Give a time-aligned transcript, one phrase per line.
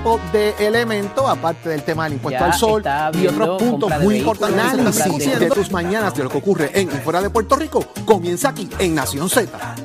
[0.00, 2.82] tipo de elementos, aparte del tema del impuesto Ya al sol
[3.12, 4.58] y otros puntos muy importantes.
[4.58, 8.48] Análisis de tus mañanas de lo que ocurre en y fuera de Puerto Rico comienza
[8.48, 9.76] aquí en Nación Z.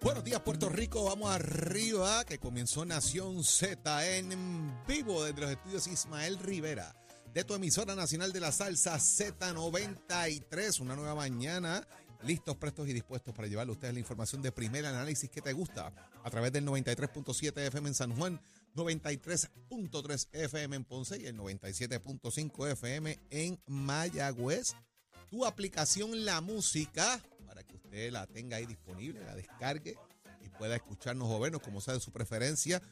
[0.00, 1.04] Buenos días, Puerto Rico.
[1.04, 6.92] Vamos arriba, que comenzó Nación Z en vivo desde los estudios Ismael Rivera,
[7.32, 10.80] de tu emisora nacional de la salsa Z93.
[10.80, 11.86] Una nueva mañana,
[12.24, 15.52] listos, prestos y dispuestos para llevarle a ustedes la información de primer análisis que te
[15.52, 18.40] gusta a través del 93.7 FM en San Juan,
[18.74, 24.74] 93.3 FM en Ponce y el 97.5 FM en Mayagüez.
[25.30, 29.96] Tu aplicación La Música para que usted la tenga ahí disponible, la descargue
[30.42, 32.82] y pueda escucharnos o vernos como sea de su preferencia.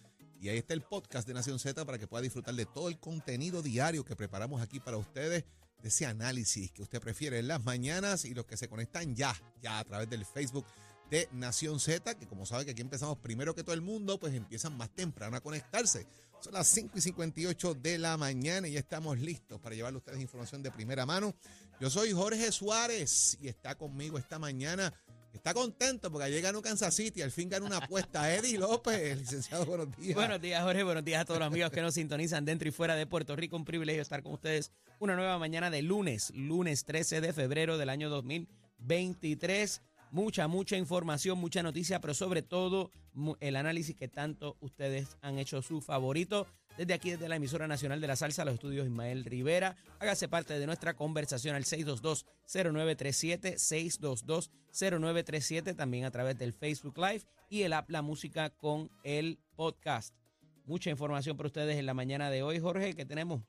[0.40, 2.98] Y ahí está el podcast de Nación Z para que pueda disfrutar de todo el
[2.98, 7.64] contenido diario que preparamos aquí para ustedes, de ese análisis que usted prefiere en las
[7.64, 10.66] mañanas y los que se conectan ya, ya a través del Facebook
[11.10, 14.32] de Nación Z, que como sabe que aquí empezamos primero que todo el mundo, pues
[14.34, 16.06] empiezan más temprano a conectarse.
[16.40, 19.98] Son las 5 y 58 de la mañana y ya estamos listos para llevarle a
[19.98, 21.34] ustedes información de primera mano.
[21.80, 24.94] Yo soy Jorge Suárez y está conmigo esta mañana.
[25.32, 28.30] Está contento porque ayer ganó Kansas City, al fin ganó una apuesta.
[28.34, 30.14] Eddie López, licenciado, buenos días.
[30.14, 30.82] Buenos días, Jorge.
[30.82, 33.56] Buenos días a todos los amigos que nos sintonizan dentro y fuera de Puerto Rico.
[33.56, 37.88] Un privilegio estar con ustedes una nueva mañana de lunes, lunes 13 de febrero del
[37.88, 39.82] año 2023.
[40.12, 42.90] Mucha, mucha información, mucha noticia, pero sobre todo
[43.38, 46.48] el análisis que tanto ustedes han hecho su favorito.
[46.76, 49.76] Desde aquí, desde la emisora nacional de la salsa, los estudios Ismael Rivera.
[50.00, 57.62] Hágase parte de nuestra conversación al 622-0937, 622-0937, también a través del Facebook Live y
[57.62, 60.16] el app La Música con el podcast.
[60.64, 63.42] Mucha información para ustedes en la mañana de hoy, Jorge, que tenemos.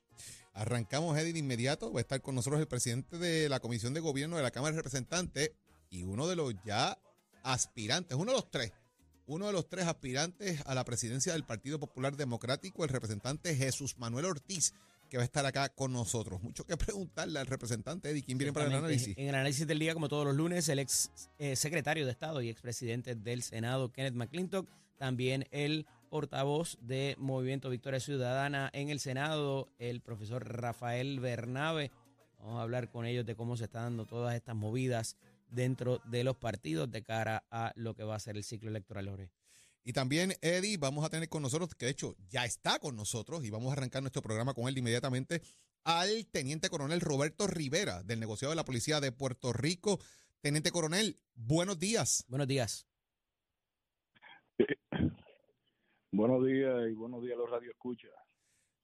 [0.52, 1.92] Arrancamos, Eddie, de inmediato.
[1.92, 4.72] Va a estar con nosotros el presidente de la Comisión de Gobierno de la Cámara
[4.72, 5.52] de Representantes
[5.92, 6.98] y uno de los ya
[7.44, 8.72] aspirantes, uno de los tres,
[9.26, 13.96] uno de los tres aspirantes a la presidencia del Partido Popular Democrático, el representante Jesús
[13.98, 14.72] Manuel Ortiz,
[15.10, 16.42] que va a estar acá con nosotros.
[16.42, 19.16] Mucho que preguntarle al representante Eddie, ¿quién viene para el análisis?
[19.18, 22.40] En el análisis del día, como todos los lunes, el ex eh, secretario de Estado
[22.40, 24.66] y expresidente del Senado, Kenneth McClintock,
[24.96, 31.90] también el portavoz de Movimiento Victoria Ciudadana en el Senado, el profesor Rafael Bernabe.
[32.38, 35.16] Vamos a hablar con ellos de cómo se están dando todas estas movidas
[35.52, 39.08] dentro de los partidos de cara a lo que va a ser el ciclo electoral,
[39.08, 39.30] Jorge.
[39.84, 43.44] Y también, Eddie, vamos a tener con nosotros, que de hecho ya está con nosotros,
[43.44, 45.42] y vamos a arrancar nuestro programa con él inmediatamente,
[45.84, 49.98] al teniente coronel Roberto Rivera, del negociado de la Policía de Puerto Rico.
[50.40, 52.24] Teniente coronel, buenos días.
[52.28, 52.86] Buenos días.
[56.12, 58.08] Buenos días y buenos días a los Radio Escucha.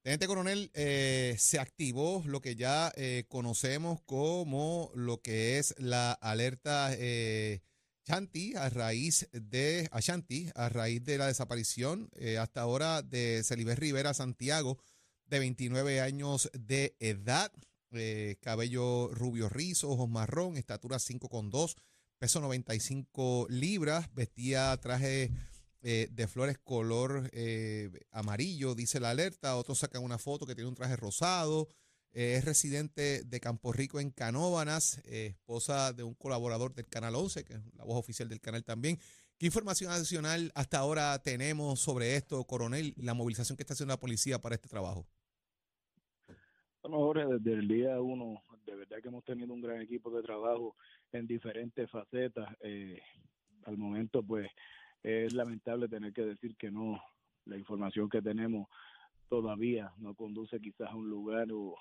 [0.09, 6.13] Teniente coronel, eh, se activó lo que ya eh, conocemos como lo que es la
[6.13, 7.61] alerta eh,
[8.07, 13.75] Shanti a raíz de Ashanti, a raíz de la desaparición eh, hasta ahora de Celibé
[13.75, 14.79] Rivera Santiago,
[15.27, 17.53] de 29 años de edad,
[17.93, 21.75] eh, cabello rubio rizo, ojos marrón, estatura 5,2,
[22.19, 25.33] peso 95 libras, vestía traje
[25.91, 29.57] eh, de flores color eh, amarillo, dice la alerta.
[29.57, 31.67] Otros sacan una foto que tiene un traje rosado.
[32.13, 37.15] Eh, es residente de Campo Rico en Canóvanas, eh, esposa de un colaborador del Canal
[37.15, 38.99] 11, que es la voz oficial del canal también.
[39.39, 44.01] ¿Qué información adicional hasta ahora tenemos sobre esto, coronel, la movilización que está haciendo la
[44.01, 45.07] policía para este trabajo?
[46.83, 50.23] Bueno, Jorge, desde el día uno, de verdad que hemos tenido un gran equipo de
[50.23, 50.77] trabajo
[51.13, 52.55] en diferentes facetas.
[52.61, 53.01] Eh,
[53.65, 54.51] al momento, pues,
[55.03, 57.03] es lamentable tener que decir que no,
[57.45, 58.69] la información que tenemos
[59.29, 61.77] todavía no conduce quizás a un lugar o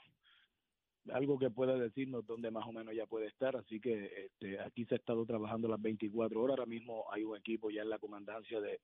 [1.12, 3.56] algo que pueda decirnos dónde más o menos ya puede estar.
[3.56, 6.58] Así que este, aquí se ha estado trabajando las 24 horas.
[6.58, 8.80] Ahora mismo hay un equipo ya en la comandancia de,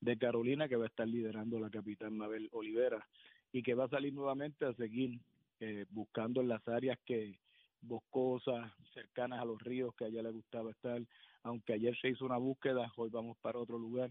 [0.00, 3.06] de Carolina que va a estar liderando la capitán Mabel Olivera
[3.52, 5.20] y que va a salir nuevamente a seguir
[5.60, 7.38] eh, buscando en las áreas que
[7.80, 11.00] boscosas, cercanas a los ríos que a ella le gustaba estar.
[11.42, 14.10] Aunque ayer se hizo una búsqueda, hoy vamos para otro lugar.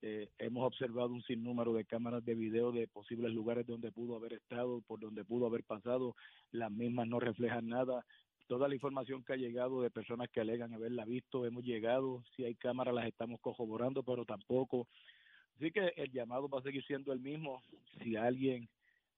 [0.00, 4.34] Eh, hemos observado un sinnúmero de cámaras de video de posibles lugares donde pudo haber
[4.34, 6.14] estado, por donde pudo haber pasado.
[6.52, 8.04] Las mismas no reflejan nada.
[8.46, 12.22] Toda la información que ha llegado de personas que alegan haberla visto, hemos llegado.
[12.36, 14.86] Si hay cámaras, las estamos corroborando, pero tampoco.
[15.56, 17.62] Así que el llamado va a seguir siendo el mismo.
[18.02, 18.68] Si alguien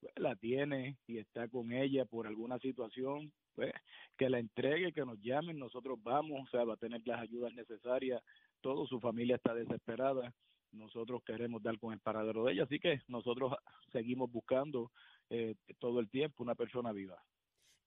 [0.01, 3.73] pues, la tiene y está con ella por alguna situación, pues
[4.17, 7.53] que la entregue, que nos llamen, nosotros vamos, o sea, va a tener las ayudas
[7.55, 8.23] necesarias,
[8.61, 10.33] toda su familia está desesperada,
[10.73, 13.55] nosotros queremos dar con el paradero de ella, así que nosotros
[13.93, 14.91] seguimos buscando
[15.29, 17.23] eh, todo el tiempo una persona viva.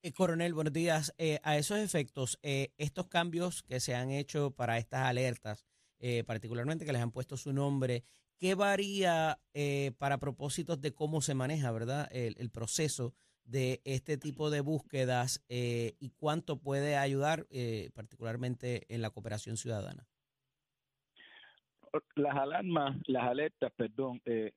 [0.05, 1.13] Eh, Coronel, buenos días.
[1.17, 5.65] Eh, a esos efectos, eh, estos cambios que se han hecho para estas alertas,
[5.99, 8.03] eh, particularmente que les han puesto su nombre.
[8.43, 13.13] ¿Qué varía eh, para propósitos de cómo se maneja, verdad, el, proceso
[13.45, 17.45] de este tipo de búsquedas y cuánto puede ayudar,
[17.95, 20.05] particularmente en la cooperación ciudadana?
[22.15, 24.51] Las alarmas, las alertas, perdón, eh,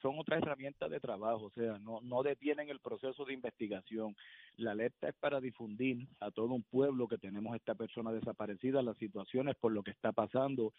[0.00, 4.14] son otras herramientas de trabajo, o sea, no, no detienen el proceso de investigación.
[4.56, 8.96] La alerta es para difundir a todo un pueblo que tenemos esta persona desaparecida, las
[8.98, 10.72] situaciones por lo que está pasando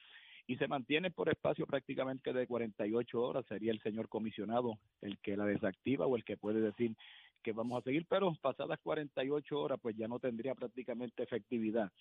[0.47, 3.45] y se mantiene por espacio prácticamente de 48 horas.
[3.47, 6.95] Sería el señor comisionado el que la desactiva o el que puede decir
[7.45, 11.91] que vamos a seguir, pero pasadas 48 horas pues ya no tendría prácticamente efectividad.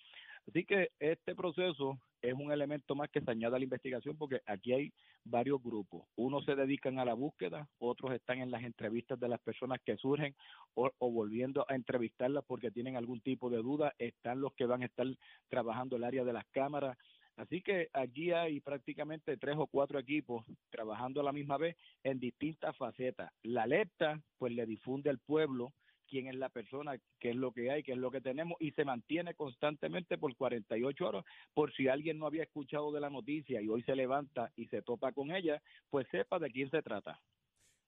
[0.47, 4.41] Así que este proceso es un elemento más que se añade a la investigación porque
[4.45, 4.93] aquí hay
[5.23, 6.03] varios grupos.
[6.15, 9.97] Unos se dedican a la búsqueda, otros están en las entrevistas de las personas que
[9.97, 10.35] surgen
[10.73, 13.93] o, volviendo a entrevistarlas porque tienen algún tipo de duda.
[13.97, 15.07] Están los que van a estar
[15.49, 16.97] trabajando el área de las cámaras.
[17.37, 22.19] Así que aquí hay prácticamente tres o cuatro equipos trabajando a la misma vez en
[22.19, 23.31] distintas facetas.
[23.43, 25.73] La alerta, pues le difunde al pueblo
[26.07, 28.71] quién es la persona, qué es lo que hay, qué es lo que tenemos y
[28.71, 33.61] se mantiene constantemente por 48 horas por si alguien no había escuchado de la noticia
[33.61, 37.19] y hoy se levanta y se topa con ella, pues sepa de quién se trata.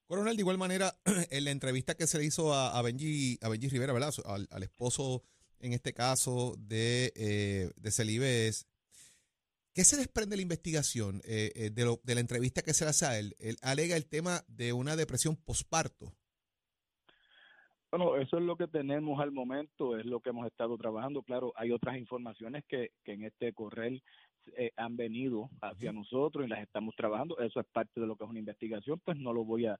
[0.06, 0.92] Coronel, de igual manera,
[1.30, 4.12] en la entrevista que se hizo a, Benji, a Benji Rivera, ¿verdad?
[4.50, 5.22] Al, esposo,
[5.60, 8.66] en este caso, de, eh, de Celibes,
[9.78, 12.84] ¿qué se desprende de la investigación eh, eh, de, lo, de la entrevista que se
[12.84, 13.36] le hace a él?
[13.38, 16.06] Él alega el tema de una depresión posparto.
[17.92, 21.22] Bueno, eso es lo que tenemos al momento, es lo que hemos estado trabajando.
[21.22, 24.00] Claro, hay otras informaciones que, que en este correo
[24.56, 27.38] eh, han venido hacia nosotros y las estamos trabajando.
[27.38, 29.78] Eso es parte de lo que es una investigación, pues no lo voy a,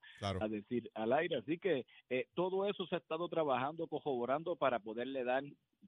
[0.49, 1.39] decir al aire.
[1.39, 5.43] Así que eh, todo eso se ha estado trabajando, corroborando para poderle dar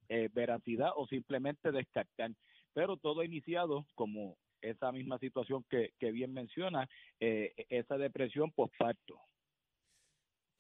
[0.09, 2.33] eh, veracidad o simplemente descartar.
[2.73, 6.89] Pero todo ha iniciado como esa misma situación que, que bien menciona,
[7.19, 9.21] esa depresión postparto.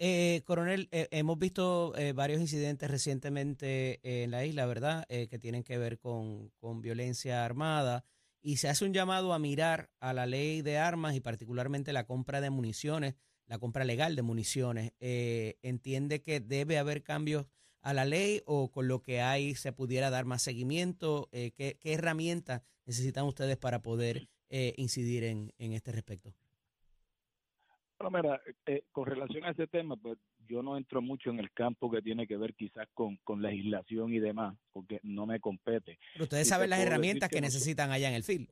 [0.03, 5.07] Eh, coronel, eh, hemos visto eh, varios incidentes recientemente en la isla, ¿verdad?
[5.07, 8.07] que tienen que ver con, violencia armada
[8.41, 12.07] y se hace un llamado a mirar a la ley de armas y particularmente la
[12.07, 13.15] compra de municiones,
[13.47, 14.95] la compra legal de municiones.
[15.01, 17.45] ¿Entiende que debe haber cambios
[17.83, 21.29] a la ley o con lo que hay se pudiera dar más seguimiento?
[21.33, 26.35] ¿qué, herramientas necesitan ustedes para poder incidir en este respecto?
[28.01, 30.17] Bueno, mira, eh, con relación a ese tema, pues
[30.49, 34.15] yo no entro mucho en el campo que tiene que ver quizás con, con legislación
[34.15, 35.99] y demás, porque no me compete.
[36.15, 38.49] Pero ustedes saben las herramientas que, necesitan allá en el FIL.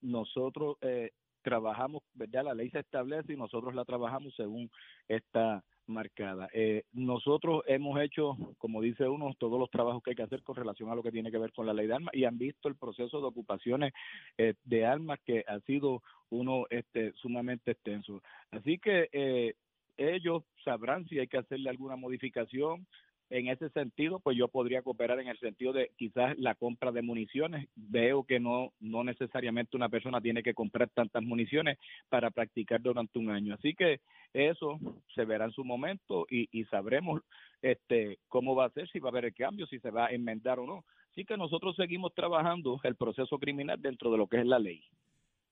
[0.00, 1.10] Nosotros eh,
[1.42, 2.44] trabajamos, ¿verdad?
[2.44, 4.70] La ley se establece y nosotros la trabajamos según
[5.06, 6.48] esta marcada.
[6.52, 10.56] Eh, nosotros hemos hecho, como dice uno, todos los trabajos que hay que hacer con
[10.56, 12.68] relación a lo que tiene que ver con la ley de armas y han visto
[12.68, 13.92] el proceso de ocupaciones
[14.38, 18.22] eh, de armas que ha sido uno este, sumamente extenso.
[18.50, 19.54] Así que eh,
[19.96, 22.86] ellos sabrán si hay que hacerle alguna modificación,
[23.30, 27.00] en ese sentido, pues yo podría cooperar en el sentido de quizás la compra de
[27.00, 27.68] municiones.
[27.76, 33.20] Veo que no, no necesariamente una persona tiene que comprar tantas municiones para practicar durante
[33.20, 33.54] un año.
[33.54, 34.00] Así que
[34.34, 34.80] eso
[35.14, 37.22] se verá en su momento y, y sabremos
[37.62, 40.10] este cómo va a ser, si va a haber el cambio, si se va a
[40.10, 40.84] enmendar o no.
[41.12, 44.82] Así que nosotros seguimos trabajando el proceso criminal dentro de lo que es la ley.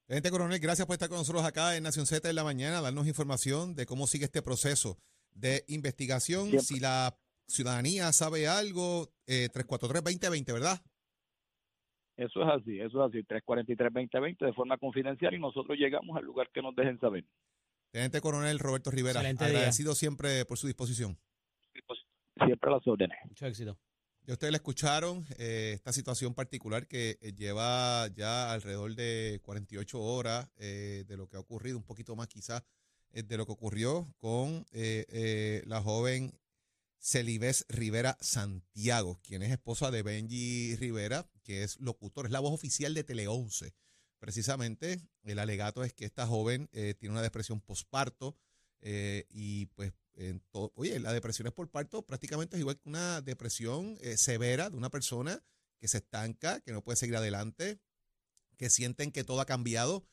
[0.09, 3.07] Gente Coronel, gracias por estar con nosotros acá en Nación Z en la mañana, darnos
[3.07, 4.97] información de cómo sigue este proceso
[5.35, 7.15] de investigación, si la
[7.49, 10.81] Ciudadanía sabe algo, eh, 343-2020, ¿verdad?
[12.17, 16.51] Eso es así, eso es así, 343-2020 de forma confidencial y nosotros llegamos al lugar
[16.53, 17.25] que nos dejen saber.
[17.91, 21.17] Teniente Coronel Roberto Rivera, agradecido siempre por su disposición.
[22.37, 23.19] Siempre a las órdenes.
[23.25, 23.79] Mucho éxito.
[24.29, 29.99] Ya ustedes le escucharon eh, esta situación particular que eh, lleva ya alrededor de 48
[29.99, 32.63] horas eh, de lo que ha ocurrido, un poquito más quizás
[33.11, 36.31] de lo que ocurrió con la joven
[37.01, 42.53] Celibes Rivera Santiago, quien es esposa de Benji Rivera, que es locutor, es la voz
[42.53, 43.75] oficial de Tele 11.
[44.19, 48.37] Precisamente, el alegato es que esta joven eh, tiene una depresión posparto
[48.81, 53.21] eh, y pues, en oye, la depresión es por parto prácticamente es igual que una
[53.21, 55.43] depresión eh, severa de una persona
[55.79, 57.81] que se estanca, que no puede seguir adelante,
[58.57, 60.05] que sienten que todo ha cambiado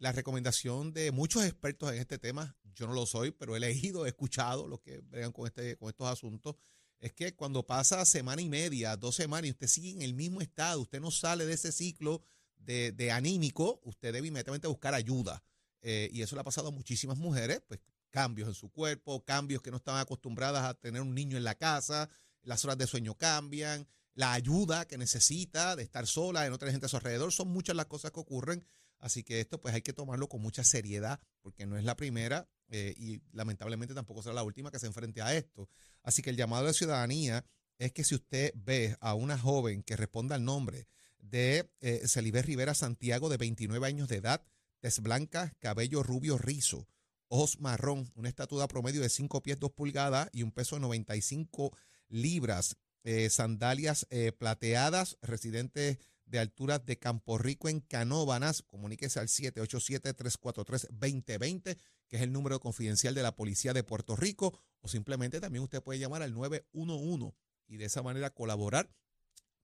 [0.00, 4.06] la recomendación de muchos expertos en este tema, yo no lo soy, pero he leído,
[4.06, 6.56] he escuchado los que bregan con, este, con estos asuntos,
[6.98, 10.40] es que cuando pasa semana y media, dos semanas y usted sigue en el mismo
[10.40, 12.22] estado, usted no sale de ese ciclo
[12.56, 15.42] de, anímico, usted debe inmediatamente buscar ayuda.
[15.82, 17.80] Eh, y eso le ha pasado a muchísimas mujeres, pues
[18.10, 21.54] cambios en su cuerpo, cambios que no estaban acostumbradas a tener un niño en la
[21.54, 22.08] casa,
[22.42, 26.72] las horas de sueño cambian, la ayuda que necesita, de estar sola, de no tener
[26.72, 27.32] gente a su alrededor.
[27.32, 28.64] Son muchas las cosas que ocurren.
[29.00, 32.48] Así que esto pues hay que tomarlo con mucha seriedad porque no es la primera
[32.68, 35.68] eh, y lamentablemente tampoco será la última que se enfrente a esto.
[36.02, 37.44] Así que el llamado de ciudadanía
[37.78, 40.86] es que si usted ve a una joven que responda al nombre
[41.18, 44.44] de eh, Celibé Rivera Santiago, de 29 años de edad,
[44.80, 46.86] tez blanca, cabello rubio rizo,
[47.28, 51.76] ojos marrón, una estatura promedio de 5 pies 2 pulgadas y un peso de 95
[52.08, 55.98] libras, eh, sandalias eh, plateadas, residentes
[56.30, 61.76] de alturas de Campo Rico en Canóbanas, comuníquese al 787-343-2020,
[62.08, 65.82] que es el número confidencial de la Policía de Puerto Rico, o simplemente también usted
[65.82, 67.34] puede llamar al 911
[67.66, 68.90] y de esa manera colaborar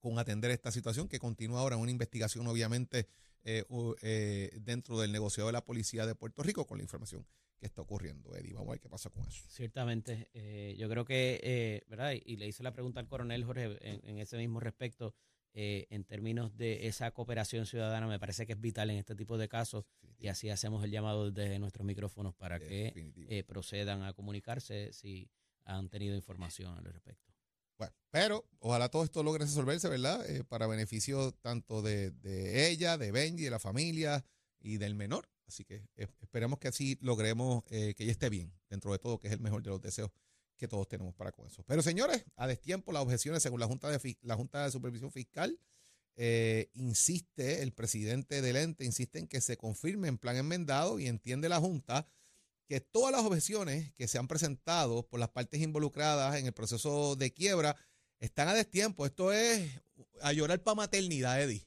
[0.00, 3.08] con atender esta situación que continúa ahora una investigación obviamente
[3.44, 3.64] eh,
[4.02, 7.26] eh, dentro del negocio de la policía de Puerto Rico con la información
[7.58, 8.34] que está ocurriendo.
[8.34, 9.44] Eddie, vamos a ver qué pasa con eso.
[9.48, 12.12] Ciertamente, eh, yo creo que, ¿verdad?
[12.12, 15.14] Y le hice la pregunta al coronel Jorge en, ese mismo respecto,
[15.58, 19.48] en términos de esa cooperación ciudadana, me parece que es vital en este tipo de
[19.48, 19.86] casos
[20.18, 25.30] y así hacemos el llamado desde nuestros micrófonos para que procedan a comunicarse si
[25.64, 27.26] han tenido información al respecto.
[27.78, 30.28] Bueno, pero ojalá todo esto logre resolverse, ¿verdad?
[30.30, 32.12] Eh, para beneficio tanto de,
[32.70, 34.24] ella, de Benji, de la familia
[34.58, 35.28] y del menor.
[35.46, 35.86] Así que
[36.20, 39.40] esperemos que así logremos eh, que ella esté bien dentro de todo, que es el
[39.40, 40.10] mejor de los deseos
[40.56, 41.62] que todos tenemos para con eso.
[41.66, 45.58] Pero señores, a destiempo las objeciones según la Junta de, la junta de Supervisión Fiscal,
[46.16, 51.06] eh, insiste, el presidente del ente insiste en que se confirme en plan enmendado y
[51.06, 52.06] entiende la Junta
[52.66, 57.14] que todas las objeciones que se han presentado por las partes involucradas en el proceso
[57.16, 57.76] de quiebra
[58.18, 59.06] están a destiempo.
[59.06, 59.80] Esto es
[60.20, 61.66] a llorar para maternidad, Eddie.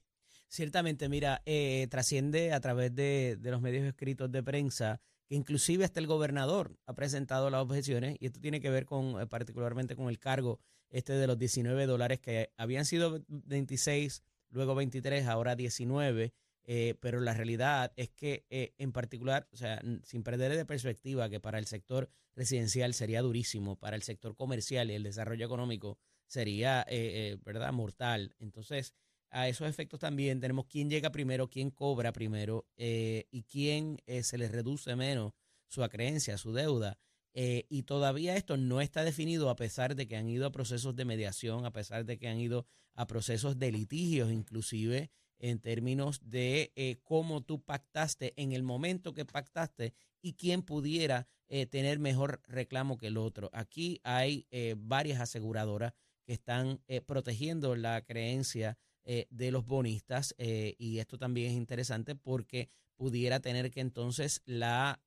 [0.50, 6.02] Ciertamente, mira, eh, trasciende a través de, los medios escritos de prensa que inclusive hasta
[6.02, 10.10] el gobernador ha presentado las objeciones y esto tiene que ver con eh, particularmente con
[10.10, 10.60] el cargo
[10.90, 16.34] este de los 19 dólares que habían sido 26, luego 23, ahora 19
[16.72, 21.28] eh, pero la realidad es que eh, en particular, o sea, sin perder de perspectiva
[21.28, 25.98] que para el sector residencial sería durísimo, para el sector comercial y el desarrollo económico
[26.28, 28.36] sería, eh, ¿verdad?, mortal.
[28.38, 28.94] Entonces,
[29.32, 34.48] a esos efectos también tenemos quién llega primero, quién cobra primero y quién se le
[34.48, 35.34] reduce menos
[35.68, 36.98] su acreencia, su deuda.
[37.34, 41.06] y todavía esto no está definido a pesar de que han ido a procesos de
[41.06, 45.10] mediación, a pesar de que han ido a procesos de litigios inclusive
[45.40, 51.28] en términos de eh, cómo tú pactaste en el momento que pactaste y quién pudiera
[51.48, 53.50] eh, tener mejor reclamo que el otro.
[53.54, 55.94] Aquí hay eh, varias aseguradoras
[56.26, 63.40] que están protegiendo la creencia de los bonistas y esto también es interesante porque pudiera
[63.40, 65.02] tener que entonces la,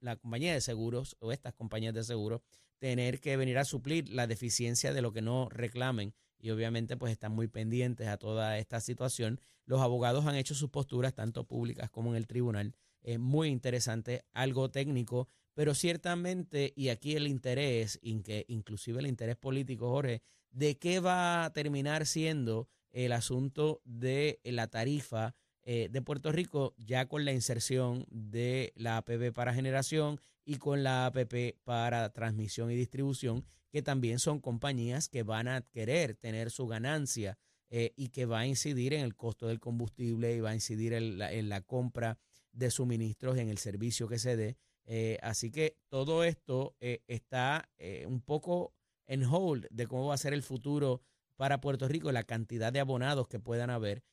[0.00, 2.42] la compañía de seguros o estas compañías de seguros
[2.78, 7.12] tener que venir a suplir la deficiencia de lo que no reclamen y obviamente pues
[7.12, 9.40] están muy pendientes a toda esta situación.
[9.64, 12.74] Los abogados han hecho sus posturas tanto públicas como en el tribunal.
[13.02, 19.90] Es muy interesante, algo técnico, pero ciertamente, y aquí el interés, inclusive el interés político,
[19.90, 25.34] Jorge, de qué va a terminar siendo el asunto de la tarifa
[25.64, 30.82] eh, de Puerto Rico ya con la inserción de la APP para generación y con
[30.82, 36.50] la APP para transmisión y distribución, que también son compañías que van a querer tener
[36.50, 37.38] su ganancia
[37.70, 40.94] eh, y que va a incidir en el costo del combustible y va a incidir
[40.94, 42.18] en la, compra
[42.50, 44.56] de suministros, en el servicio que se dé.
[44.84, 47.70] Eh, así que todo esto está
[48.06, 48.74] un poco
[49.06, 51.02] en hold de cómo va a ser el futuro
[51.42, 54.04] para Puerto Rico, la cantidad de abonados que puedan haber.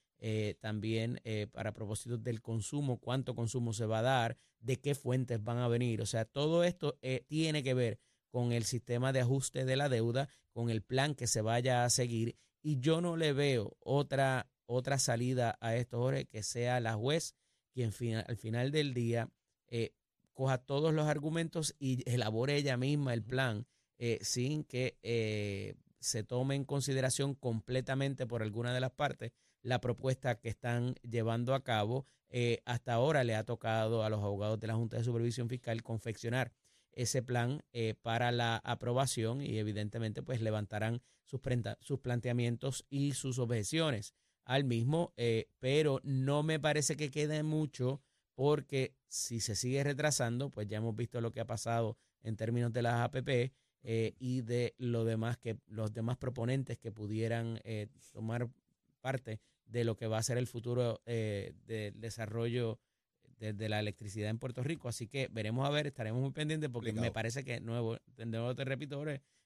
[0.61, 1.21] también
[1.51, 5.67] para propósitos del consumo, cuánto consumo se va a dar, de qué fuentes van a
[5.67, 6.01] venir.
[6.01, 7.99] O sea, todo esto tiene que ver
[8.31, 11.91] con el sistema de ajuste de la deuda, con el plan que se vaya a
[11.91, 12.35] seguir.
[12.63, 17.35] Y yo no le veo otra, otra salida a esto, Jorge, que sea la juez
[17.73, 17.91] quien
[18.27, 19.29] al final del día
[19.67, 19.93] eh,
[20.33, 23.67] coja todos los argumentos y elabore ella misma el plan
[23.97, 29.81] eh, sin que eh, se tome en consideración completamente por alguna de las partes la
[29.81, 32.05] propuesta que están llevando a cabo.
[32.65, 36.53] hasta ahora le ha tocado a los abogados de la Junta de Supervisión Fiscal confeccionar
[36.99, 41.39] ese plan eh, para la aprobación y evidentemente pues levantarán sus,
[41.79, 44.13] sus planteamientos y sus objeciones
[44.45, 48.01] al mismo, eh, pero no me parece que quede mucho
[48.33, 52.73] porque si se sigue retrasando, pues ya hemos visto lo que ha pasado en términos
[52.73, 57.59] de las APP eh, y de lo demás que los demás proponentes que pudieran
[58.11, 58.49] tomar
[59.01, 62.79] parte de lo que va a ser el futuro del desarrollo
[63.39, 64.89] desde la electricidad en Puerto Rico.
[64.89, 68.53] Así que veremos a ver, estaremos muy pendientes porque me parece que, nuevo, de nuevo
[68.55, 69.03] te repito,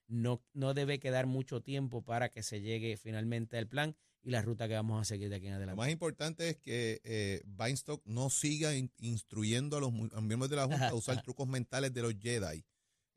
[0.08, 4.42] no, no debe quedar mucho tiempo para que se llegue finalmente al plan y la
[4.42, 5.76] ruta que vamos a seguir de aquí en adelante.
[5.76, 7.42] Lo más importante es que eh,
[8.04, 12.14] no siga instruyendo a los miembros de la Junta a usar trucos mentales de los
[12.18, 12.64] Jedi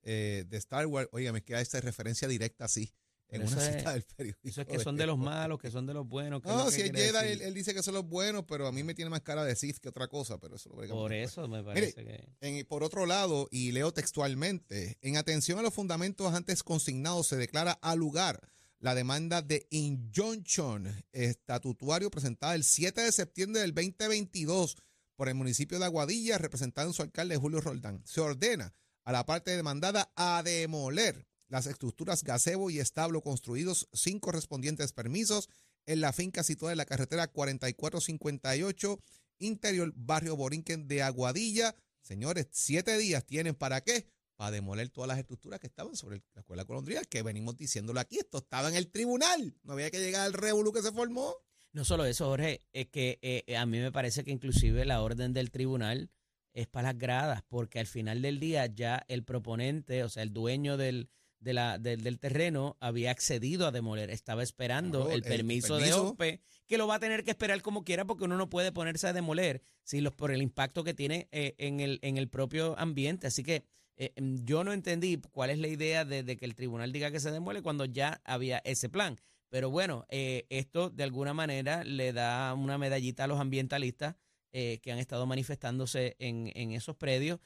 [0.09, 1.09] eh, de Star Wars.
[1.11, 2.93] Oiga, me queda esta referencia directa así
[3.27, 4.39] en una cita del periódico.
[4.47, 6.41] Eso es que son de los malos, que son de los buenos.
[6.45, 9.09] no, si es Jedi, él, dice que son los buenos, pero a mí me tiene
[9.09, 10.39] más cara de Sith que otra cosa.
[10.39, 12.05] Pero eso lo Por eso me parece
[12.39, 12.65] que.
[12.65, 17.73] por otro lado, y leo textualmente, en atención a los fundamentos antes consignados, se declara
[17.73, 18.39] al lugar
[18.79, 24.77] la demanda de injunction estatutario presentada el 7 de septiembre del 2022
[25.17, 28.01] por el municipio de Aguadilla, representado en su alcalde Julio Roldán.
[28.05, 28.73] Se ordena
[29.07, 35.47] a la parte demandada a demoler las estructuras gazebo y establo construidos sin correspondientes permisos
[35.85, 38.99] en la finca situada en la carretera 4458
[39.39, 41.73] interior barrio Borinquen de Aguadilla.
[42.01, 44.09] Señores, siete días tienen para qué?
[44.35, 48.17] Para demoler todas las estructuras que estaban sobre la escuela colondrina, que venimos diciéndolo aquí.
[48.17, 49.55] Esto estaba en el tribunal.
[49.63, 51.33] No había que llegar al revolú que se formó.
[51.71, 55.31] No solo eso, Jorge, es que eh, a mí me parece que inclusive la orden
[55.31, 56.11] del tribunal
[56.57, 60.33] es para las gradas, porque al final del día ya el proponente, o sea, el
[60.33, 61.07] dueño del,
[61.39, 66.79] de la, del, terreno había accedido a demoler, estaba esperando el, permiso de OPE, que
[66.79, 69.61] lo va a tener que esperar como quiera porque uno no puede ponerse a demoler
[69.83, 73.27] si los, por el impacto que tiene eh, en, el, en el propio ambiente.
[73.27, 73.63] Así que
[73.95, 77.19] eh, mm, yo no entendí cuál es la idea de, que el tribunal diga que
[77.19, 79.17] se demuele cuando ya había ese plan.
[79.49, 84.15] Pero bueno, eh, esto de alguna manera le da una medallita a los ambientalistas
[84.51, 87.39] que han estado manifestándose en, en esos predios,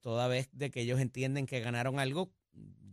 [0.00, 2.30] toda vez de que ellos entienden que ganaron algo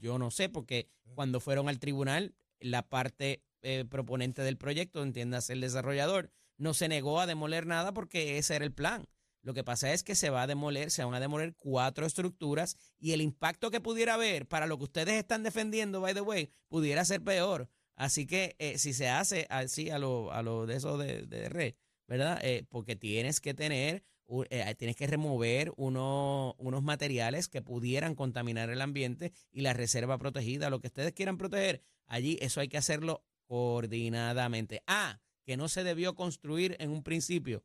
[0.03, 5.53] yo no sé, porque cuando fueron al tribunal, la parte eh, proponente del proyecto, entiéndase
[5.53, 9.07] el desarrollador, no se negó a demoler nada porque ese era el plan.
[9.41, 12.77] Lo que pasa es que se va a demoler, se van a demoler cuatro estructuras
[12.99, 16.49] y el impacto que pudiera haber para lo que ustedes están defendiendo, by the way,
[16.67, 17.69] pudiera ser peor.
[17.95, 21.47] Así que eh, si se hace así a lo, a lo de eso de, de
[21.47, 21.75] red,
[22.07, 22.39] ¿verdad?
[22.43, 24.03] Eh, porque tienes que tener
[24.49, 30.69] eh, tienes que remover unos materiales que pudieran contaminar el ambiente y la reserva protegida,
[30.69, 34.81] lo que ustedes quieran proteger, allí eso hay que hacerlo coordinadamente.
[34.87, 37.63] Ah, que no se debió construir en un principio,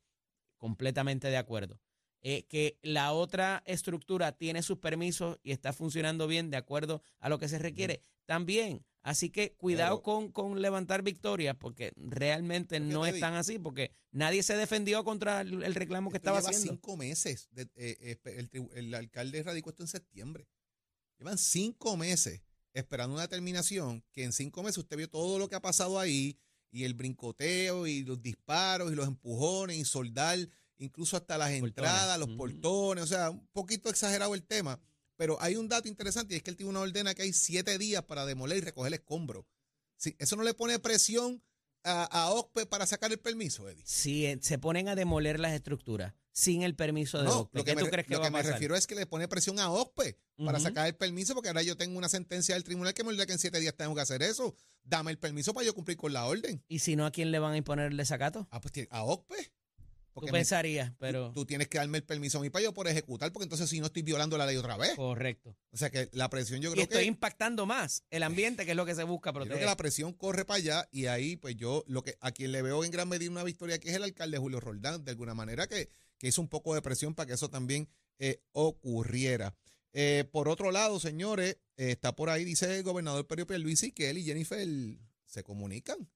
[0.57, 1.81] completamente de acuerdo.
[2.21, 7.29] Eh, que la otra estructura tiene sus permisos y está funcionando bien de acuerdo a
[7.29, 8.85] lo que se requiere, también.
[9.09, 14.43] Así que cuidado con, con, levantar victorias, porque realmente no es tan así, porque nadie
[14.43, 16.75] se defendió contra el, reclamo que estaba lleva haciendo.
[16.75, 17.49] cinco meses.
[17.57, 20.47] Eh, eh, el, el, alcalde radicó esto en septiembre.
[21.19, 22.43] Llevan cinco meses
[22.75, 26.39] esperando una terminación, que en cinco meses usted vio todo lo que ha pasado ahí,
[26.71, 30.39] y el brincoteo, y los disparos, y los empujones, y soldar,
[30.77, 34.79] incluso hasta las entradas, los portones, o sea, un poquito exagerado el tema.
[35.19, 38.05] Pero hay un dato interesante y es que el tribunal ordena que hay siete días
[38.05, 39.47] para demoler y recoger el escombro.
[39.97, 41.43] Sí, ¿Eso no le pone presión
[41.83, 43.83] a, a OCPE para sacar el permiso, Eddie?
[43.85, 47.75] Sí, eh, se ponen a demoler las estructuras sin el permiso de no, Lo que
[47.75, 50.21] me, tú crees que Lo que me refiero es que le pone presión a OCPE
[50.45, 53.27] para sacar el permiso, porque ahora yo tengo una sentencia del tribunal que me dice
[53.27, 54.55] que en siete días tengo que hacer eso.
[54.85, 56.63] Dame el permiso para yo cumplir con la orden.
[56.69, 58.47] ¿Y si no, a quién le van a imponer el desacato?
[58.53, 59.53] Ah, pues a OCPE.
[60.21, 61.33] Tú pensarías, pero...
[61.33, 63.81] Tú, tienes que darme el permiso a mí para yo por ejecutar, porque entonces si
[63.81, 64.95] no estoy violando la ley otra vez.
[64.97, 65.57] Correcto.
[65.71, 68.77] O sea que la presión yo creo y estoy impactando más el ambiente, que es
[68.77, 69.57] lo que se busca proteger.
[69.57, 72.53] creo que la presión corre para allá y ahí pues yo lo que a quien
[72.53, 75.35] le veo en gran medida una victoria que es el alcalde Julio Roldán, de alguna
[75.35, 79.55] manera que, que hizo un poco de presión para que eso también eh, ocurriera.
[79.93, 84.11] Eh, por otro lado, señores, eh, está por ahí, dice el gobernador Perio Pierluisi, que
[84.11, 84.67] él y Jennifer
[85.27, 86.09] se comunican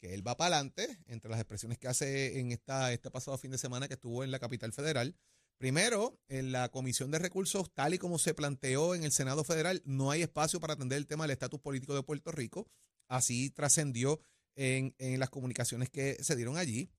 [0.00, 3.50] que él va para adelante, entre las expresiones que hace en esta, este pasado fin
[3.50, 5.14] de semana que estuvo en la capital federal.
[5.58, 9.82] Primero, en la Comisión de Recursos, tal y como se planteó en el Senado Federal,
[9.84, 12.66] no hay espacio para atender el tema del estatus político de Puerto Rico.
[13.08, 14.22] Así trascendió
[14.56, 16.90] en, las comunicaciones que se dieron allí.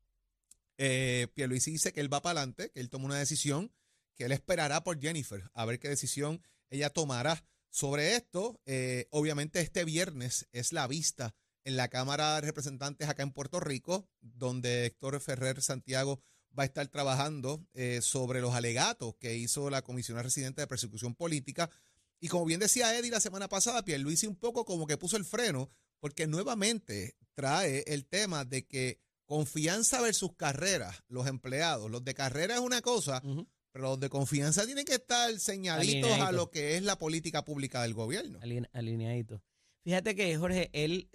[0.78, 3.74] Eh, Pierluisi dice que él va para adelante, que él toma una decisión,
[4.16, 8.62] que él esperará por Jennifer, a ver qué decisión ella tomará sobre esto.
[8.66, 13.60] Eh, obviamente este viernes es la vista en la Cámara de Representantes acá en Puerto
[13.60, 16.22] Rico, donde Héctor Ferrer Santiago
[16.58, 21.16] va a estar trabajando eh, sobre los alegatos que hizo la Comisión Residente de Persecución
[21.16, 21.70] Política.
[22.20, 25.26] Y como bien decía Eddie la semana pasada, Pierluisi un poco como que puso el
[25.26, 25.70] freno,
[26.00, 32.56] porque nuevamente trae el tema de que confianza versus carrera, los empleados, los de carrera
[32.56, 33.22] es una cosa,
[33.72, 37.82] pero los de confianza tienen que estar señalitos a lo que es la política pública
[37.82, 38.40] del gobierno.
[38.74, 39.42] Alineaditos.
[39.84, 41.10] Fíjate que Jorge, él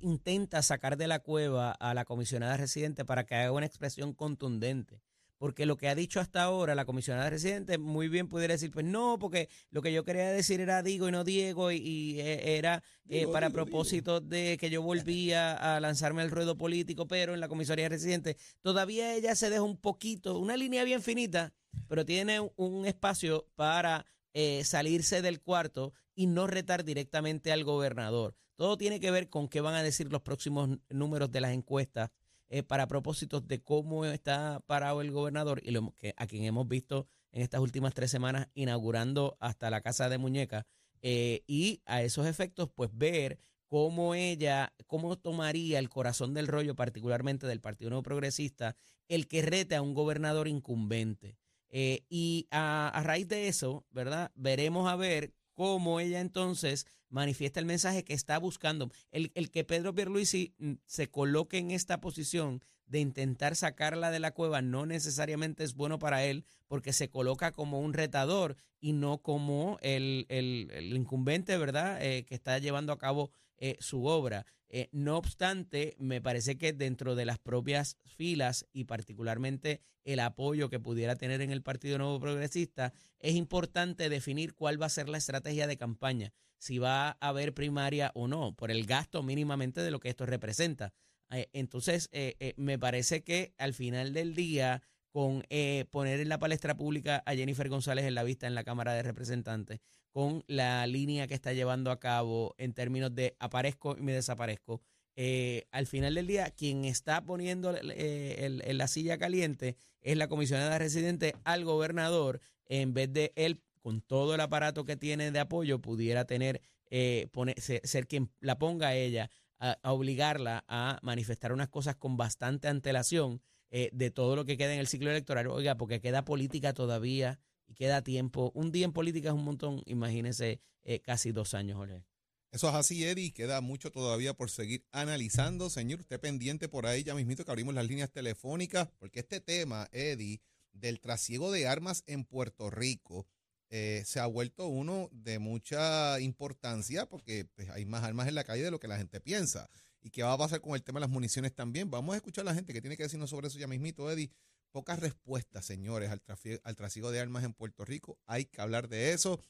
[0.00, 5.02] intenta sacar de la cueva a la comisionada residente para que haga una expresión contundente.
[5.38, 8.86] porque lo que ha dicho hasta ahora la comisionada residente muy bien pudiera decir, pues
[8.86, 12.82] no, porque lo que yo quería decir era Digo y no Diego y, eh, era
[13.10, 17.48] eh, para propósito de que yo volvía a lanzarme al ruedo político, pero en la
[17.48, 21.52] comisaría residente todavía ella se deja un poquito, una línea bien finita,
[21.86, 24.06] pero tiene un espacio para
[24.38, 28.36] eh, salirse del cuarto y no retar directamente al gobernador.
[28.56, 32.10] Todo tiene que ver con qué van a decir los próximos números de las encuestas
[32.50, 36.68] eh, para propósitos de cómo está parado el gobernador y lo, que, a quien hemos
[36.68, 40.66] visto en estas últimas tres semanas inaugurando hasta la casa de muñeca
[41.00, 46.76] eh, y a esos efectos pues ver cómo ella, cómo tomaría el corazón del rollo,
[46.76, 48.76] particularmente del Partido Nuevo Progresista,
[49.08, 51.38] el que rete a un gobernador incumbente.
[51.78, 54.32] Eh, y a, raíz de eso, ¿verdad?
[54.34, 58.90] Veremos a ver cómo ella entonces manifiesta el mensaje que está buscando.
[59.10, 64.20] El, el que Pedro Pierluisi mm, se coloque en esta posición de intentar sacarla de
[64.20, 68.94] la cueva no necesariamente es bueno para él porque se coloca como un retador y
[68.94, 74.46] no como el, el, incumbente, ¿verdad?, eh, que está llevando a cabo eh, su obra.
[74.68, 80.68] Eh, no obstante, me parece que dentro de las propias filas y particularmente el apoyo
[80.68, 85.08] que pudiera tener en el Partido Nuevo Progresista, es importante definir cuál va a ser
[85.08, 89.82] la estrategia de campaña, si va a haber primaria o no, por el gasto mínimamente
[89.82, 90.92] de lo que esto representa.
[91.30, 92.08] Eh, entonces,
[92.56, 95.44] me parece que al final del día, con
[95.90, 99.02] poner en la palestra pública a Jennifer González en la vista en la Cámara de
[99.02, 99.80] Representantes,
[100.16, 104.80] con la línea que está llevando a cabo en términos de aparezco y me desaparezco.
[105.14, 110.26] Eh, al final del día, quien está poniendo eh, en la silla caliente es la
[110.28, 115.38] comisionada residente al gobernador, en vez de él, con todo el aparato que tiene de
[115.38, 121.68] apoyo, pudiera tener, eh, ser, quien la ponga a ella, a, obligarla a manifestar unas
[121.68, 125.48] cosas con bastante antelación de todo lo que queda en el ciclo electoral.
[125.48, 128.52] Oiga, porque queda política todavía y queda tiempo.
[128.54, 132.04] Un día en política es un montón, imagínese eh, casi dos años, Jorge.
[132.52, 133.32] Eso es así, Eddie.
[133.32, 135.68] Queda mucho todavía por seguir analizando.
[135.68, 139.88] Señor, usted pendiente por ahí, ya mismito que abrimos las líneas telefónicas, porque este tema,
[139.92, 140.40] Eddie,
[140.72, 143.26] del trasiego de armas en Puerto Rico,
[143.68, 148.44] eh, se ha vuelto uno de mucha importancia porque pues, hay más armas en la
[148.44, 149.68] calle de lo que la gente piensa.
[150.00, 151.90] ¿Y qué va a pasar con el tema de las municiones también?
[151.90, 154.30] Vamos a escuchar a la gente que tiene que decirnos sobre eso ya mismito, Eddie.
[154.76, 156.20] Pocas respuestas, señores, al,
[156.62, 158.18] al trasiego de armas en Puerto Rico.
[158.26, 159.40] Hay que hablar de eso.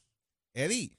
[0.53, 0.97] Eddie,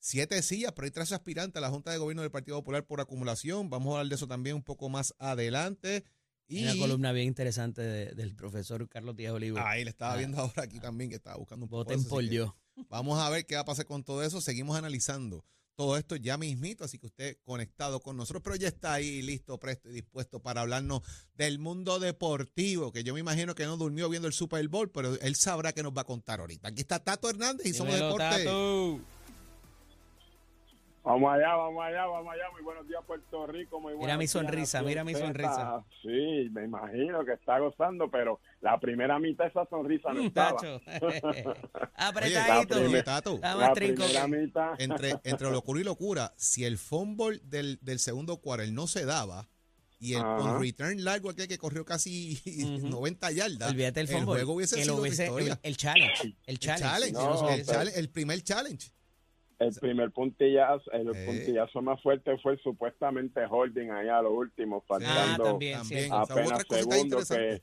[0.00, 3.00] siete sillas, pero hay tres aspirantes a la Junta de Gobierno del Partido Popular por
[3.00, 3.70] acumulación.
[3.70, 6.02] Vamos a hablar de eso también un poco más adelante.
[6.48, 9.60] Y una columna bien interesante del profesor Carlos Díaz Olivo.
[9.60, 10.16] Ahí le estaba ah.
[10.16, 11.84] viendo ahora aquí también que estaba buscando un poco.
[11.84, 12.56] Voten por yo.
[12.88, 14.40] Vamos a ver qué va a pasar con todo eso.
[14.40, 15.44] Seguimos analizando
[15.78, 19.60] todo esto ya mismito, así que usted conectado con nosotros, pero ya está ahí listo,
[19.60, 21.02] presto y dispuesto para hablarnos
[21.36, 25.14] del mundo deportivo, que yo me imagino que no durmió viendo el Super Bowl, pero
[25.20, 26.66] él sabrá que nos va a contar ahorita.
[26.66, 28.44] Aquí está Tato Hernández y somos deporte.
[31.08, 32.50] Vamos allá, vamos allá, vamos allá.
[32.52, 33.80] Muy buenos días, Puerto Rico.
[33.80, 35.82] Muy mira mi sonrisa, mira mi sonrisa.
[36.02, 40.60] Sí, me imagino que está gozando, pero la primera mitad esa sonrisa no estaba.
[41.94, 42.78] Apretadito.
[43.40, 44.78] la, primera mitad.
[44.78, 49.48] Entre, entre locura y locura, si el fumble del, del segundo quarter no se daba,
[49.98, 50.22] y el
[50.60, 52.38] return largo aquel que corrió casi
[52.82, 53.70] 90 yardas.
[53.70, 55.16] Olvídate el, el juego hubiese sido el,
[55.78, 56.36] challenge.
[56.44, 57.18] El challenge.
[57.96, 58.92] el primer challenge.
[59.58, 61.26] El primer puntillazo, el eh.
[61.26, 65.58] puntillazo más fuerte fue supuestamente holding ahí a lo último, ah, faltando
[66.12, 67.62] apenas segundos que,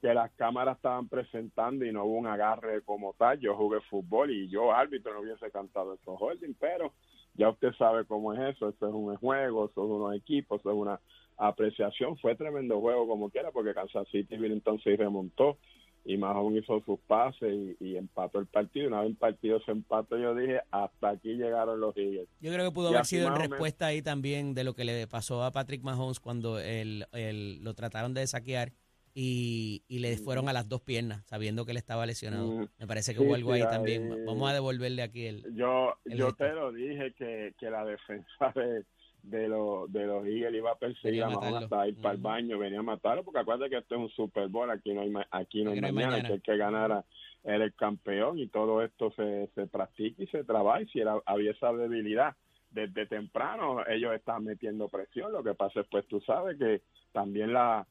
[0.00, 3.38] que las cámaras estaban presentando y no hubo un agarre como tal.
[3.38, 6.94] Yo jugué fútbol y yo, árbitro, no hubiese cantado esos holding, pero
[7.34, 10.76] ya usted sabe cómo es eso, eso es un juego, son unos equipos, eso es
[10.76, 11.00] una
[11.36, 12.16] apreciación.
[12.16, 15.58] Fue tremendo juego como quiera porque Kansas City vino entonces y remontó
[16.06, 18.86] y Mahón hizo sus pases y, empató el partido.
[18.88, 22.28] Una vez el partido se empató, yo dije, hasta aquí llegaron los Eagles.
[22.40, 25.42] Yo creo que pudo haber sido en respuesta ahí también de lo que le pasó
[25.42, 27.06] a Patrick Mahomes cuando él,
[27.60, 28.72] lo trataron de saquear
[29.14, 32.52] y, le fueron a las dos piernas, sabiendo que él estaba lesionado.
[32.52, 32.68] Mm.
[32.78, 34.24] Me parece que hubo algo ahí también.
[34.26, 35.42] Vamos a devolverle aquí el...
[35.54, 38.84] Yo, yo te lo dije que, que la defensa de
[39.30, 42.58] de los de los Eagles iba a perseguir a Mahomes hasta ir para el baño,
[42.58, 45.64] venía a matarlo, porque acuérdate que esto es un Super Bowl, aquí no hay, aquí
[45.64, 47.04] no hay mañana, que el que ganara
[47.42, 51.20] era el campeón y todo esto se, se practica y se trabaja y si era,
[51.26, 52.34] había esa debilidad
[52.70, 57.52] desde temprano ellos están metiendo presión, lo que pasa es pues tú sabes que también
[57.52, 57.86] la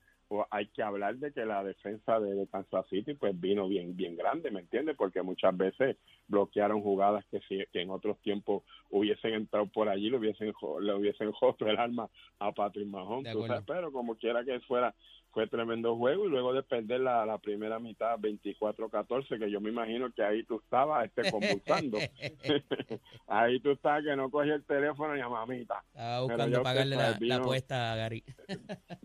[0.50, 4.52] hay que hablar de que la defensa de, Kansas City pues vino bien bien grande,
[4.52, 4.96] ¿me entiendes?
[4.98, 10.10] Porque muchas veces bloquearon jugadas que, si, que en otros tiempos hubiesen entrado por allí,
[10.10, 12.10] le hubiesen, le hubiesen josto el arma
[12.40, 13.36] a Patrick Mahomes.
[13.66, 14.94] Pero como quiera que fuera,
[15.36, 19.70] fue tremendo juego y luego de perder la, la primera mitad 24-14, que yo me
[19.70, 21.98] imagino que ahí tú estabas este, convulsando.
[23.28, 25.84] ahí tú estabas que no cogía el teléfono ni a mamita.
[25.90, 28.24] Estaba buscando pagarle la, apuesta a Gary.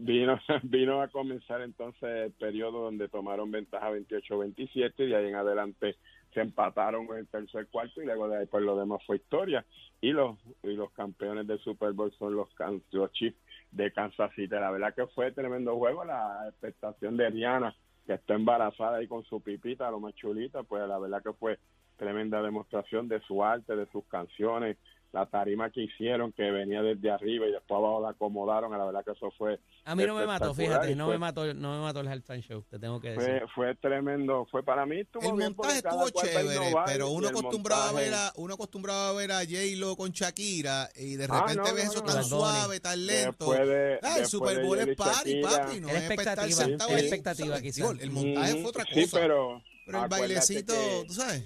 [0.01, 5.35] Vino, vino a comenzar entonces el periodo donde tomaron ventaja 28-27 y de ahí en
[5.35, 5.97] adelante
[6.33, 9.65] se empataron en el tercer cuarto y luego de ahí pues lo demás fue historia.
[10.01, 12.49] Y los y los campeones del Super Bowl son los,
[12.93, 13.39] los Chiefs
[13.73, 14.55] de Kansas City.
[14.55, 17.75] La verdad que fue tremendo juego la expectación de Rihanna
[18.07, 21.59] que está embarazada ahí con su pipita lo más chulita pues la verdad que fue
[21.97, 24.79] tremenda demostración de su arte de sus canciones
[25.13, 28.85] la tarima que hicieron, que venía desde arriba y después abajo la acomodaron, a la
[28.85, 29.59] verdad que eso fue...
[29.85, 32.65] A mí no me mató, fíjate, no me mató, no me mató el halftime show,
[32.71, 33.43] te tengo que decir.
[33.55, 38.33] Fue, tremendo, fue para mí El montaje estuvo chévere, pero uno acostumbraba a ver a,
[38.37, 42.23] uno acostumbraba a ver a J-Lo con Shakira y de ah, repente ves eso tan
[42.23, 43.53] suave, tan lento.
[43.53, 47.57] ah, el Super Bowl es party, papi, no es expectativa, es expectativa
[48.01, 49.01] El montaje fue otra cosa.
[49.01, 49.63] Sí, pero...
[49.87, 50.75] Pero el bailecito,
[51.09, 51.45] tú sabes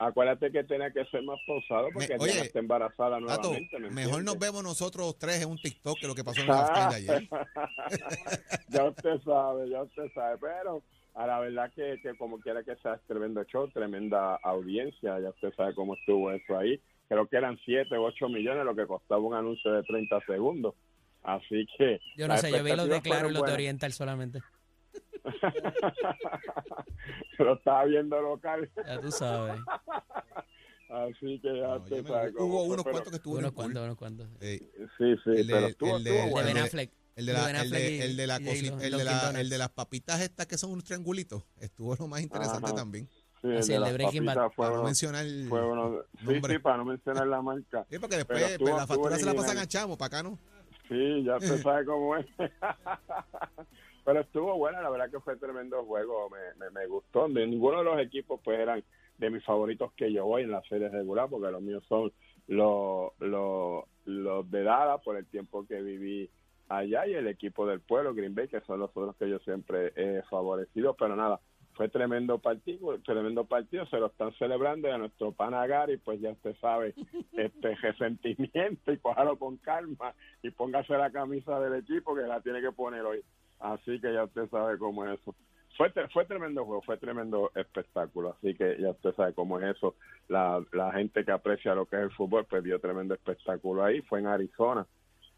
[0.00, 3.78] acuérdate que tenía que ser más pausado porque ella está embarazada nuevamente.
[3.90, 6.96] mejor nos vemos nosotros tres en un TikTok que lo que pasó en la de
[6.96, 7.28] ayer.
[8.68, 10.82] ya usted sabe, ya usted sabe, pero
[11.14, 15.28] a la verdad que, que como quiera que sea, es tremendo show, tremenda audiencia, ya
[15.28, 16.80] usted sabe cómo estuvo eso ahí.
[17.08, 20.74] Creo que eran 7 o 8 millones lo que costaba un anuncio de 30 segundos.
[21.22, 22.00] Así que...
[22.16, 24.40] Yo no sé, yo vi los de Claro y los de Oriental solamente.
[27.38, 28.70] lo estaba viendo local.
[28.86, 29.60] Ya tú sabes.
[30.88, 34.28] Así que ya te sabes Hubo unos cuantos que estuvo unos cuantos, unos cuantos.
[34.40, 34.58] Sí,
[34.98, 36.90] sí, pero estuvo, el de, Affleck.
[37.16, 40.20] El de, la, el, de, el, de la el, de la, el de las papitas
[40.20, 41.44] estas que son unos triangulitos.
[41.60, 43.08] Estuvo lo más interesante también.
[43.42, 44.50] Sí, el, de, de Breaking Bad.
[44.56, 47.86] Para no mencionar el sí, sí, para no mencionar la marca.
[47.88, 50.38] Sí, porque después pues, la factura se la pasan a Chamo, para acá no.
[50.88, 52.26] Sí, ya te sabes cómo es.
[54.04, 57.28] Pero estuvo buena, la verdad que fue tremendo juego, me, me, gustó.
[57.28, 58.82] De ninguno de los equipos pues eran
[59.18, 62.12] de mis favoritos que yo voy en la serie regular, porque los míos son
[62.46, 66.30] los, los, los de Dallas por el tiempo que viví
[66.68, 69.92] allá y el equipo del pueblo, Green Bay, que son los otros que yo siempre
[69.96, 71.40] he favorecido, pero nada,
[71.74, 75.34] fue tremendo partido, tremendo partido, se lo están celebrando y a nuestro
[75.88, 76.94] y pues ya usted sabe,
[77.32, 82.60] este resentimiento y cójalo con calma y póngase la camisa del equipo que la tiene
[82.60, 83.22] que poner hoy.
[83.60, 85.34] Así que ya usted sabe cómo es eso.
[85.76, 89.94] Fue, fue tremendo juego, fue tremendo espectáculo, así que ya usted sabe cómo es eso.
[90.28, 94.02] La, la gente que aprecia lo que es el fútbol, pues vio tremendo espectáculo ahí,
[94.02, 94.86] fue en Arizona,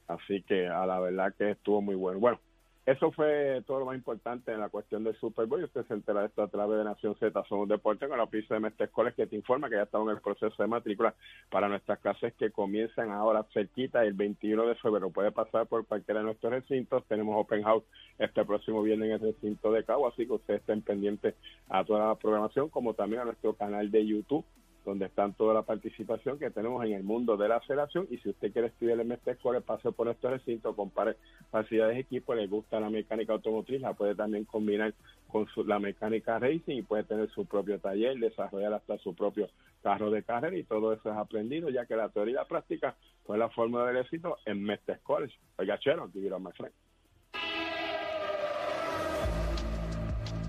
[0.09, 2.19] así que a la verdad que estuvo muy bueno.
[2.19, 2.41] Bueno,
[2.85, 5.63] eso fue todo lo más importante en la cuestión del Super Bowl.
[5.63, 7.45] Usted se entera de esto a través de Nación Z.
[7.49, 10.17] Somos Deporte con la oficina de Mestre Escoles que te informa que ya estamos en
[10.17, 11.15] el proceso de matrícula
[11.49, 15.11] para nuestras clases que comienzan ahora cerquita el 21 de febrero.
[15.11, 17.05] Puede pasar por cualquiera de nuestros recintos.
[17.07, 17.85] Tenemos Open House
[18.19, 21.37] este próximo viernes en el recinto de Cabo, así que ustedes estén pendientes
[21.69, 24.45] a toda la programación como también a nuestro canal de YouTube
[24.85, 28.31] donde están toda la participación que tenemos en el mundo de la aceleración y si
[28.31, 31.17] usted quiere estudiar el MST Score, pase por estos recintos, compare
[31.51, 34.95] facilidades de equipo, le gusta la mecánica automotriz, la puede también combinar
[35.29, 39.49] con la mecánica racing y puede tener su propio taller, desarrollar hasta su propio
[39.83, 42.97] carro de carrera y todo eso es aprendido, ya que la teoría y la práctica
[43.25, 45.35] fue la fórmula del éxito en Mestre College.
[45.59, 46.75] Oiga, chero, it my friend.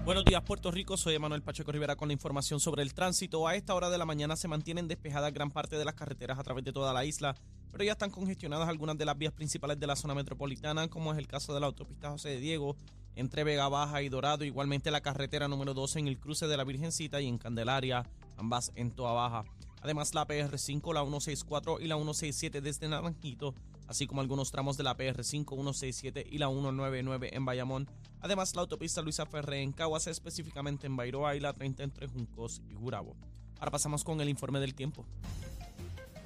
[0.05, 0.97] Buenos días, Puerto Rico.
[0.97, 3.47] Soy Emanuel Pacheco Rivera con la información sobre el tránsito.
[3.47, 6.43] A esta hora de la mañana se mantienen despejadas gran parte de las carreteras a
[6.43, 7.37] través de toda la isla,
[7.71, 11.19] pero ya están congestionadas algunas de las vías principales de la zona metropolitana, como es
[11.19, 12.75] el caso de la autopista José de Diego
[13.15, 16.65] entre Vega Baja y Dorado, igualmente la carretera número 12 en el cruce de la
[16.65, 18.03] Virgencita y en Candelaria,
[18.35, 19.45] ambas en Toa Baja.
[19.83, 23.53] Además, la PR5, la 164 y la 167 desde Naranjito
[23.87, 27.87] así como algunos tramos de la PR5, 167 y la 199 en Bayamón.
[28.21, 32.61] Además, la autopista Luisa Ferré en Caguas, específicamente en Bairoa y la 30 entre Juncos
[32.69, 33.15] y Gurabo.
[33.59, 35.05] Ahora pasamos con el informe del tiempo.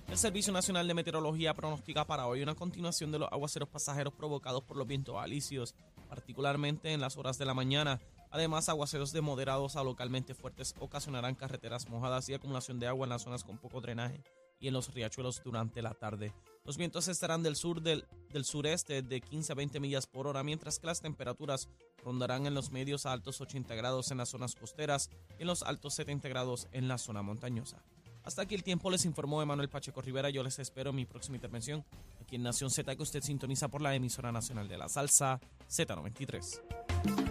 [0.09, 4.63] El Servicio Nacional de Meteorología pronostica para hoy una continuación de los aguaceros pasajeros provocados
[4.63, 5.75] por los vientos alisios,
[6.07, 7.99] particularmente en las horas de la mañana.
[8.29, 13.09] Además, aguaceros de moderados a localmente fuertes ocasionarán carreteras mojadas y acumulación de agua en
[13.09, 14.21] las zonas con poco drenaje
[14.59, 16.33] y en los riachuelos durante la tarde.
[16.63, 18.05] Los vientos estarán del sur del,
[18.43, 21.69] sureste de 15 a 20 millas por hora, mientras que las temperaturas
[22.03, 25.63] rondarán en los medios a altos 80 grados en las zonas costeras y en los
[25.63, 27.83] altos 70 grados en la zona montañosa.
[28.23, 30.29] Hasta aquí el tiempo les informó Emanuel Pacheco Rivera.
[30.29, 31.85] Yo les espero mi próxima intervención
[32.19, 37.26] aquí en Nación Z que usted sintoniza por la emisora nacional de la salsa Z93.